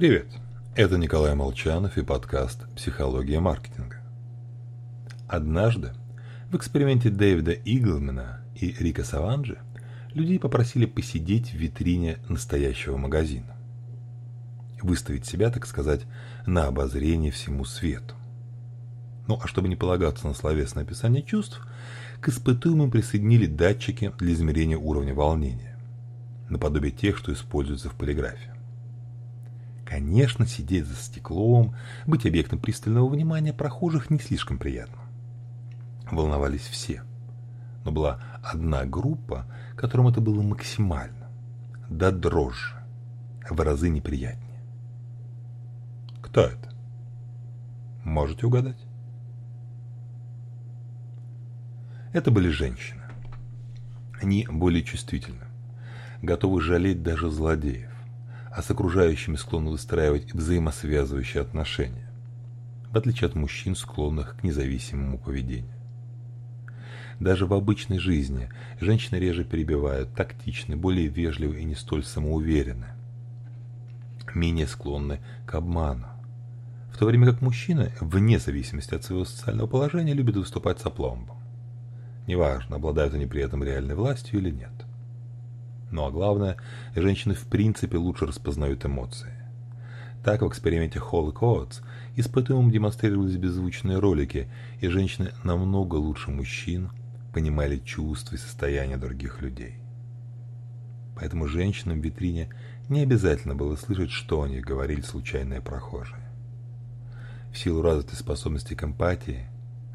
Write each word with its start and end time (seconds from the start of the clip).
Привет, 0.00 0.28
это 0.76 0.96
Николай 0.96 1.34
Молчанов 1.34 1.98
и 1.98 2.02
подкаст 2.02 2.66
«Психология 2.74 3.38
маркетинга». 3.38 3.98
Однажды 5.28 5.92
в 6.50 6.56
эксперименте 6.56 7.10
Дэвида 7.10 7.52
Иглмена 7.52 8.40
и 8.54 8.72
Рика 8.78 9.04
Саванджи 9.04 9.58
людей 10.14 10.38
попросили 10.38 10.86
посидеть 10.86 11.50
в 11.50 11.56
витрине 11.56 12.16
настоящего 12.30 12.96
магазина. 12.96 13.54
Выставить 14.80 15.26
себя, 15.26 15.50
так 15.50 15.66
сказать, 15.66 16.06
на 16.46 16.64
обозрение 16.64 17.30
всему 17.30 17.66
свету. 17.66 18.14
Ну 19.26 19.38
а 19.38 19.46
чтобы 19.46 19.68
не 19.68 19.76
полагаться 19.76 20.26
на 20.26 20.32
словесное 20.32 20.84
описание 20.84 21.22
чувств, 21.22 21.60
к 22.22 22.30
испытуемым 22.30 22.90
присоединили 22.90 23.44
датчики 23.44 24.14
для 24.18 24.32
измерения 24.32 24.78
уровня 24.78 25.12
волнения, 25.12 25.78
наподобие 26.48 26.90
тех, 26.90 27.18
что 27.18 27.34
используются 27.34 27.90
в 27.90 27.96
полиграфе. 27.96 28.54
Конечно, 29.84 30.46
сидеть 30.46 30.86
за 30.86 30.94
стеклом, 30.94 31.74
быть 32.06 32.26
объектом 32.26 32.58
пристального 32.58 33.08
внимания 33.08 33.52
прохожих 33.52 34.10
не 34.10 34.18
слишком 34.18 34.58
приятно. 34.58 34.98
Волновались 36.10 36.62
все. 36.62 37.02
Но 37.84 37.92
была 37.92 38.20
одна 38.42 38.84
группа, 38.84 39.46
которым 39.76 40.08
это 40.08 40.20
было 40.20 40.42
максимально, 40.42 41.30
да 41.88 42.10
дрожжи, 42.10 42.76
в 43.48 43.60
разы 43.60 43.88
неприятнее. 43.88 44.60
Кто 46.20 46.42
это? 46.42 46.72
Можете 48.04 48.46
угадать? 48.46 48.78
Это 52.12 52.30
были 52.30 52.48
женщины. 52.48 53.02
Они 54.20 54.46
более 54.50 54.82
чувствительны, 54.82 55.46
готовы 56.22 56.60
жалеть 56.60 57.02
даже 57.02 57.30
злодеев 57.30 57.89
а 58.50 58.62
с 58.62 58.70
окружающими 58.70 59.36
склонны 59.36 59.70
выстраивать 59.70 60.34
взаимосвязывающие 60.34 61.42
отношения, 61.42 62.10
в 62.90 62.96
отличие 62.96 63.28
от 63.28 63.34
мужчин, 63.34 63.76
склонных 63.76 64.36
к 64.36 64.42
независимому 64.42 65.18
поведению. 65.18 65.74
Даже 67.20 67.46
в 67.46 67.52
обычной 67.52 67.98
жизни 67.98 68.48
женщины 68.80 69.16
реже 69.18 69.44
перебивают, 69.44 70.14
тактичны, 70.14 70.76
более 70.76 71.08
вежливы 71.08 71.60
и 71.60 71.64
не 71.64 71.74
столь 71.74 72.02
самоуверены, 72.02 72.86
менее 74.34 74.66
склонны 74.66 75.20
к 75.46 75.54
обману. 75.54 76.08
В 76.92 76.98
то 76.98 77.06
время 77.06 77.26
как 77.26 77.40
мужчины, 77.40 77.92
вне 78.00 78.38
зависимости 78.38 78.94
от 78.94 79.04
своего 79.04 79.24
социального 79.24 79.66
положения, 79.66 80.14
любят 80.14 80.36
выступать 80.36 80.80
с 80.80 80.86
опломбом. 80.86 81.36
Неважно, 82.26 82.76
обладают 82.76 83.14
они 83.14 83.26
при 83.26 83.42
этом 83.42 83.64
реальной 83.64 83.94
властью 83.94 84.40
или 84.40 84.50
нет. 84.50 84.72
Ну 85.90 86.06
а 86.06 86.10
главное, 86.10 86.56
женщины 86.94 87.34
в 87.34 87.46
принципе 87.46 87.96
лучше 87.96 88.26
распознают 88.26 88.84
эмоции. 88.84 89.32
Так 90.24 90.42
в 90.42 90.48
эксперименте 90.48 90.98
Холл 90.98 91.30
и 91.30 92.20
испытуемым 92.20 92.70
демонстрировались 92.70 93.36
беззвучные 93.36 93.98
ролики, 93.98 94.48
и 94.80 94.88
женщины 94.88 95.32
намного 95.42 95.96
лучше 95.96 96.30
мужчин 96.30 96.90
понимали 97.32 97.78
чувства 97.78 98.34
и 98.34 98.38
состояния 98.38 98.96
других 98.96 99.40
людей. 99.40 99.76
Поэтому 101.16 101.46
женщинам 101.46 102.00
в 102.00 102.04
витрине 102.04 102.50
не 102.88 103.00
обязательно 103.00 103.54
было 103.54 103.76
слышать, 103.76 104.10
что 104.10 104.42
о 104.42 104.48
них 104.48 104.64
говорили 104.64 105.00
случайные 105.00 105.60
прохожие. 105.60 106.30
В 107.52 107.58
силу 107.58 107.82
развитой 107.82 108.16
способности 108.16 108.74
к 108.74 108.84
эмпатии 108.84 109.46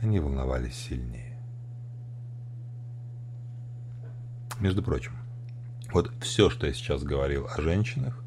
они 0.00 0.20
волновались 0.20 0.74
сильнее. 0.74 1.38
Между 4.60 4.82
прочим, 4.82 5.12
вот 5.92 6.12
все, 6.20 6.50
что 6.50 6.66
я 6.66 6.72
сейчас 6.72 7.02
говорил 7.02 7.46
о 7.46 7.60
женщинах, 7.60 8.22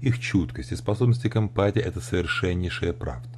их 0.00 0.18
чуткость 0.18 0.72
и 0.72 0.76
способности 0.76 1.28
к 1.28 1.36
эмпатии– 1.36 1.80
это 1.82 2.00
совершеннейшая 2.00 2.92
правда. 2.92 3.28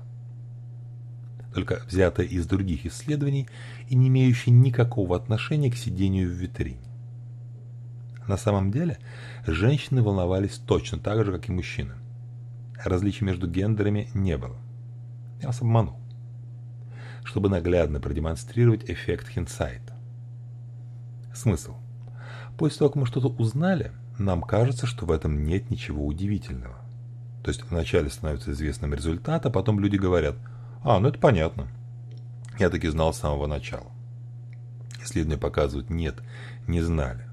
Только 1.52 1.82
взятая 1.86 2.26
из 2.26 2.46
других 2.46 2.86
исследований 2.86 3.48
и 3.88 3.94
не 3.94 4.08
имеющая 4.08 4.50
никакого 4.50 5.16
отношения 5.16 5.70
к 5.70 5.76
сидению 5.76 6.28
в 6.28 6.32
витрине. 6.32 6.80
На 8.26 8.36
самом 8.36 8.70
деле, 8.70 8.98
женщины 9.46 10.02
волновались 10.02 10.58
точно 10.58 10.98
так 10.98 11.24
же, 11.24 11.32
как 11.32 11.48
и 11.48 11.52
мужчины. 11.52 11.94
Различий 12.82 13.26
между 13.26 13.46
гендерами 13.46 14.08
не 14.14 14.38
было. 14.38 14.56
Я 15.40 15.48
вас 15.48 15.60
обманул. 15.60 15.98
Чтобы 17.22 17.48
наглядно 17.48 18.00
продемонстрировать 18.00 18.88
эффект 18.88 19.28
хинсайта. 19.28 19.94
Смысл. 21.34 21.74
После 22.56 22.78
того, 22.78 22.90
как 22.90 22.96
мы 22.96 23.06
что-то 23.06 23.28
узнали, 23.28 23.92
нам 24.18 24.42
кажется, 24.42 24.86
что 24.86 25.06
в 25.06 25.10
этом 25.12 25.44
нет 25.44 25.70
ничего 25.70 26.06
удивительного. 26.06 26.76
То 27.42 27.50
есть 27.50 27.62
вначале 27.68 28.08
становится 28.08 28.52
известным 28.52 28.94
результат, 28.94 29.44
а 29.44 29.50
потом 29.50 29.80
люди 29.80 29.96
говорят, 29.96 30.36
а, 30.82 30.98
ну 31.00 31.08
это 31.08 31.18
понятно. 31.18 31.68
Я 32.58 32.70
таки 32.70 32.88
знал 32.88 33.12
с 33.12 33.18
самого 33.18 33.46
начала. 33.46 33.90
Исследования 35.02 35.38
показывают, 35.38 35.90
нет, 35.90 36.16
не 36.66 36.80
знали. 36.80 37.24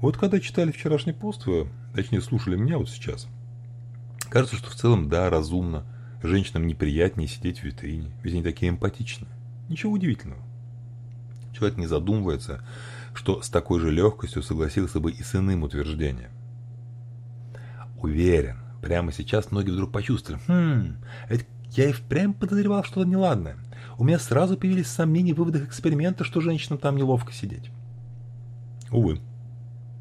Вот 0.00 0.16
когда 0.16 0.40
читали 0.40 0.72
вчерашний 0.72 1.12
пост, 1.12 1.46
вы, 1.46 1.68
точнее, 1.94 2.20
слушали 2.20 2.56
меня 2.56 2.76
вот 2.76 2.90
сейчас, 2.90 3.28
кажется, 4.28 4.56
что 4.56 4.68
в 4.68 4.74
целом, 4.74 5.08
да, 5.08 5.30
разумно, 5.30 5.84
женщинам 6.22 6.66
неприятнее 6.66 7.28
сидеть 7.28 7.60
в 7.60 7.64
витрине, 7.64 8.10
ведь 8.22 8.34
они 8.34 8.42
такие 8.42 8.70
эмпатичные. 8.70 9.30
Ничего 9.68 9.92
удивительного. 9.92 10.42
Человек 11.56 11.78
не 11.78 11.86
задумывается, 11.86 12.64
что 13.14 13.42
с 13.42 13.50
такой 13.50 13.80
же 13.80 13.90
легкостью 13.90 14.42
согласился 14.42 15.00
бы 15.00 15.10
и 15.10 15.22
с 15.22 15.34
иным 15.34 15.62
утверждением. 15.62 16.30
Уверен, 18.00 18.58
прямо 18.80 19.12
сейчас 19.12 19.50
многие 19.50 19.70
вдруг 19.70 19.92
почувствовали, 19.92 20.40
хм, 20.46 20.96
ведь 21.28 21.46
я 21.70 21.90
и 21.90 21.92
впрямь 21.92 22.32
подозревал 22.32 22.84
что-то 22.84 23.08
неладное. 23.08 23.56
У 23.98 24.04
меня 24.04 24.18
сразу 24.18 24.56
появились 24.56 24.88
сомнения 24.88 25.34
в 25.34 25.38
выводах 25.38 25.64
эксперимента, 25.64 26.24
что 26.24 26.40
женщинам 26.40 26.78
там 26.78 26.96
неловко 26.96 27.32
сидеть. 27.32 27.70
Увы, 28.90 29.20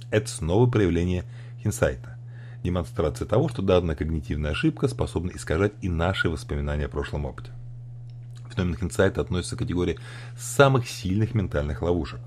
это 0.10 0.30
снова 0.30 0.70
проявление 0.70 1.24
инсайта. 1.64 2.18
Демонстрация 2.64 3.26
того, 3.26 3.50
что 3.50 3.62
данная 3.62 3.96
когнитивная 3.96 4.52
ошибка 4.52 4.88
способна 4.88 5.32
искажать 5.32 5.74
и 5.82 5.90
наши 5.90 6.30
воспоминания 6.30 6.86
о 6.86 6.90
прошлом 6.90 7.26
опыте. 7.26 7.52
Феномен 8.54 8.78
инсайта 8.82 9.22
относится 9.22 9.56
к 9.56 9.60
категории 9.60 9.98
самых 10.38 10.88
сильных 10.88 11.34
ментальных 11.34 11.82
ловушек. 11.82 12.20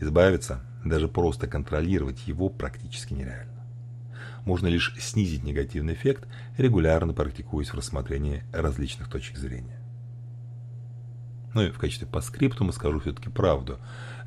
Избавиться, 0.00 0.64
даже 0.84 1.08
просто 1.08 1.46
контролировать 1.46 2.26
его 2.26 2.48
практически 2.48 3.12
нереально. 3.12 3.52
Можно 4.46 4.68
лишь 4.68 4.94
снизить 4.98 5.44
негативный 5.44 5.92
эффект, 5.92 6.26
регулярно 6.56 7.12
практикуясь 7.12 7.68
в 7.68 7.76
рассмотрении 7.76 8.42
различных 8.52 9.08
точек 9.08 9.36
зрения. 9.36 9.78
Ну 11.52 11.62
и 11.62 11.70
в 11.70 11.78
качестве 11.78 12.08
мы 12.60 12.72
скажу 12.72 13.00
все-таки 13.00 13.28
правду. 13.28 13.78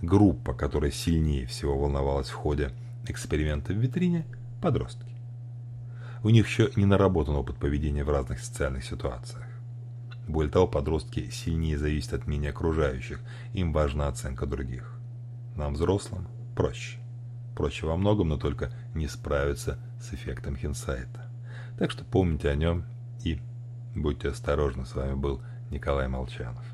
Группа, 0.02 0.54
которая 0.54 0.92
сильнее 0.92 1.48
всего 1.48 1.78
волновалась 1.78 2.30
в 2.30 2.36
ходе 2.36 2.72
эксперимента 3.08 3.74
в 3.74 3.78
витрине– 3.78 4.26
подростки. 4.62 5.12
У 6.22 6.30
них 6.30 6.48
еще 6.48 6.72
не 6.76 6.86
наработан 6.86 7.36
опыт 7.36 7.58
поведения 7.58 8.04
в 8.04 8.10
разных 8.10 8.40
социальных 8.40 8.86
ситуациях. 8.86 9.46
Более 10.28 10.52
того, 10.52 10.68
подростки 10.68 11.30
сильнее 11.32 11.78
зависят 11.78 12.14
от 12.14 12.28
мнения 12.28 12.50
окружающих, 12.50 13.20
им 13.54 13.74
важна 13.74 14.08
оценка 14.08 14.46
других. 14.46 14.94
Нам, 15.56 15.74
взрослым, 15.74 16.28
проще. 16.56 17.00
Проще 17.56 17.86
во 17.86 17.96
многом, 17.96 18.30
но 18.30 18.38
только 18.38 18.72
не 18.96 19.08
справиться 19.08 19.78
с 20.02 20.14
эффектом 20.14 20.56
хинсайта. 20.56 21.30
Так 21.78 21.92
что 21.92 22.04
помните 22.04 22.50
о 22.50 22.56
нем 22.56 22.86
и 23.24 23.40
будьте 23.96 24.30
осторожны. 24.30 24.86
С 24.86 24.96
вами 24.96 25.14
был 25.14 25.42
Николай 25.70 26.08
Молчанов. 26.08 26.66